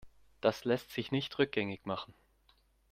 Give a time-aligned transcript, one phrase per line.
[0.41, 2.15] Das lässt sich nicht rückgängig machen.